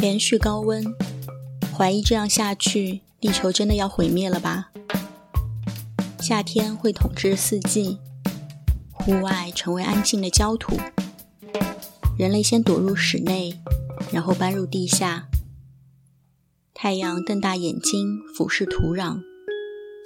[0.00, 0.82] 连续高温，
[1.76, 4.70] 怀疑这样下去，地球真的要毁灭了吧？
[6.18, 7.98] 夏天会统治四季，
[8.90, 10.74] 户外成为安静的焦土，
[12.18, 13.60] 人类先躲入室内，
[14.10, 15.28] 然后搬入地下。
[16.72, 19.20] 太阳瞪大眼睛俯视土壤，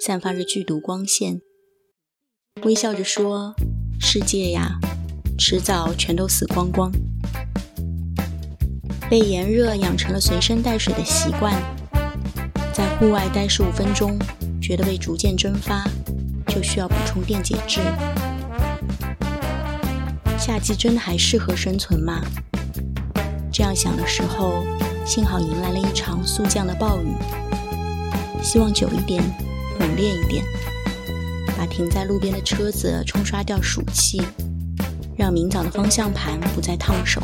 [0.05, 1.39] 散发着剧毒光线，
[2.63, 3.55] 微笑着说
[3.97, 4.77] ：“世界呀，
[5.37, 6.91] 迟早全都死光光。”
[9.09, 11.53] 被炎热养成了随身带水的习惯，
[12.73, 14.17] 在户外待十五分钟，
[14.59, 15.87] 觉得胃逐渐蒸发，
[16.47, 17.79] 就需要补充电解质。
[20.39, 22.19] 夏季真的还适合生存吗？
[23.51, 24.63] 这样想的时候，
[25.05, 27.07] 幸好迎来了一场速降的暴雨。
[28.41, 29.23] 希望久一点，
[29.79, 30.43] 猛烈一点，
[31.55, 34.21] 把停在路边的车子冲刷掉暑气，
[35.15, 37.21] 让明早的方向盘不再烫手。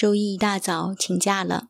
[0.00, 1.66] 周一一大早请假了，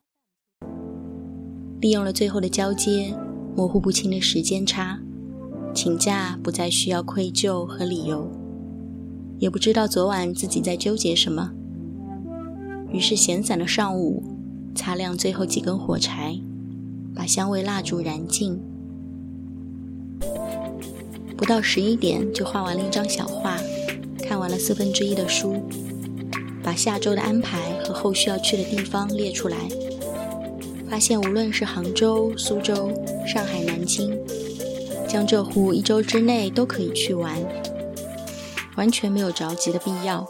[1.81, 3.12] 利用了最后的交接，
[3.56, 5.00] 模糊不清的时间差，
[5.75, 8.31] 请假不再需要愧疚和理由，
[9.41, 11.50] 也不知道昨晚自己在纠结什么。
[12.92, 14.22] 于是闲散的上午，
[14.77, 16.39] 擦亮最后几根火柴，
[17.12, 18.61] 把香味蜡烛燃尽。
[21.37, 23.59] 不到十一点就画完了一张小画，
[24.22, 25.61] 看完了四分之一的书。
[26.71, 29.57] 把下周的安排和后续要去的地方列出来，
[30.89, 32.93] 发现无论是杭州、苏州、
[33.27, 34.17] 上海、南京、
[35.09, 37.37] 江浙沪，一周之内都可以去玩，
[38.77, 40.29] 完全没有着急的必要，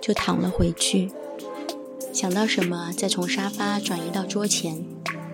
[0.00, 1.12] 就躺了回去。
[2.14, 4.82] 想到什么，再从沙发转移到桌前，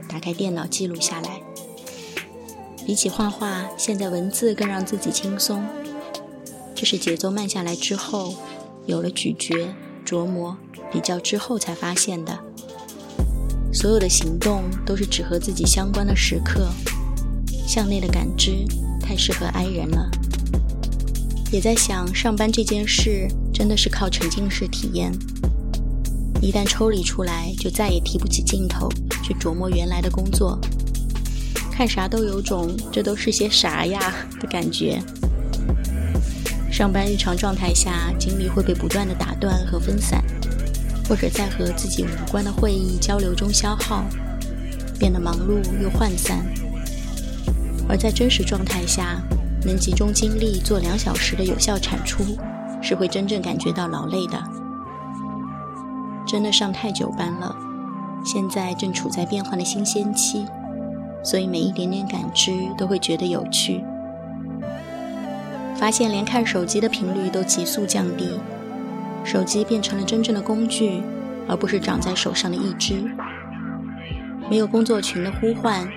[0.09, 1.41] 打开电脑记录下来。
[2.85, 5.65] 比起画画，现在文字更让自己轻松。
[6.75, 8.35] 这是节奏慢下来之后，
[8.87, 9.73] 有了咀嚼。
[10.05, 10.57] 琢磨、
[10.93, 12.39] 比较之后才发现的，
[13.73, 16.69] 所有的行动都是只和自己相关的时刻。
[17.67, 18.67] 向内的感知
[19.01, 20.11] 太适合哀人了。
[21.53, 25.13] 也在想，上班这件事真的是靠沉浸式体验，
[26.41, 28.89] 一旦抽离出来，就再也提不起劲头
[29.23, 30.59] 去琢磨原来的工作，
[31.71, 35.01] 看啥都有种这都是些啥呀的感觉。
[36.81, 40.25] 上班日常状态下，精力会被不断的打断和分散，
[41.07, 44.03] 或者在和自己无关的会议交流中消耗，
[44.99, 46.43] 变得忙碌又涣散。
[47.87, 49.21] 而在真实状态下，
[49.63, 52.25] 能集中精力做两小时的有效产出，
[52.81, 54.43] 是会真正感觉到劳累的。
[56.27, 57.55] 真的上太久班了，
[58.25, 60.47] 现在正处在变换的新鲜期，
[61.23, 63.85] 所以每一点点感知都会觉得有趣。
[65.81, 68.39] 发现连看手机的频率都急速降低，
[69.25, 71.01] 手机变成了真正的工具，
[71.49, 73.11] 而不是长在手上的一只。
[74.51, 75.89] 没有工作群的呼唤，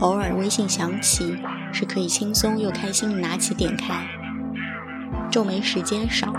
[0.00, 1.34] 偶尔微信响起，
[1.72, 4.06] 是可以轻松又开心的拿起点开。
[5.30, 6.34] 皱眉时间少，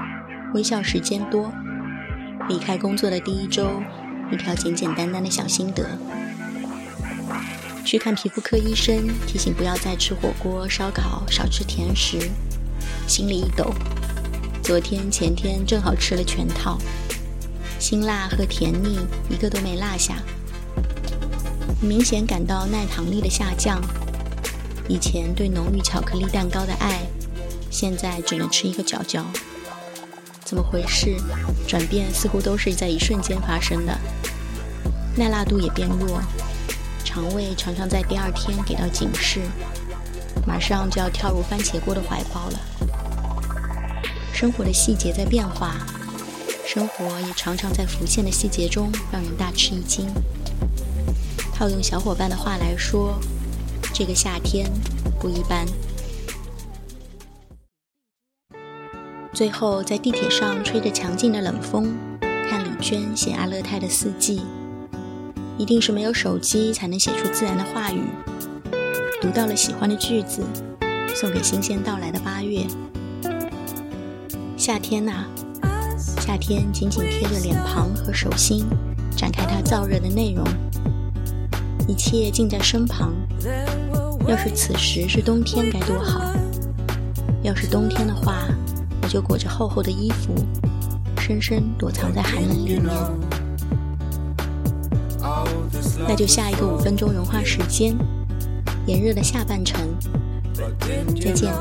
[0.53, 1.51] 微笑时间多。
[2.47, 3.81] 离开工作的第一周，
[4.31, 5.97] 一条简简单单的小心得：
[7.83, 12.19] 去看皮肤科医生，提醒不要再吃火锅、烧烤，少吃甜食。
[13.07, 13.73] 心里一抖，
[14.61, 16.77] 昨天前天正好吃了全套，
[17.79, 20.21] 辛辣和甜腻一个都没落下，
[21.81, 23.81] 明显感到耐糖力的下降。
[24.89, 26.99] 以前对浓郁巧克力蛋糕的爱，
[27.71, 29.25] 现在只能吃一个角角。
[30.43, 31.15] 怎么回事？
[31.65, 33.97] 转变似乎都是在一瞬间发生的。
[35.15, 36.21] 耐辣度也变弱，
[37.05, 39.39] 肠胃常常在第二天给到警示，
[40.45, 42.59] 马上就要跳入番茄锅的怀抱了。
[44.39, 45.77] 生活的细节在变化，
[46.63, 50.05] 生活也常常在浮现的细节中让人大吃一惊。
[51.55, 53.19] 套用小伙伴的话来说，
[53.95, 54.69] 这个夏天
[55.19, 55.65] 不一般。
[59.33, 61.97] 最后在地铁上吹着强劲的冷风，
[62.47, 64.43] 看李娟写阿勒泰的四季，
[65.57, 68.03] 一定是没有手机才能写出自然的话语。
[69.19, 70.43] 读到了喜欢的句子，
[71.15, 72.67] 送给新鲜到来的八月。
[74.67, 75.23] 夏天呐，
[76.19, 78.65] 夏天紧紧贴着脸庞和手心，
[79.15, 80.45] 展开它燥热的内容，
[81.87, 83.13] 一切尽在身旁。
[84.27, 86.19] 要是此时是冬天该多好！
[87.43, 88.45] 要是冬天的话，
[89.01, 90.35] 我就裹着厚厚的衣服，
[91.17, 92.93] 深深躲藏在寒冷里面。
[96.05, 97.95] 那就下一个五分钟融化时间，
[98.85, 99.79] 炎热的下半程，
[101.21, 101.53] 再见。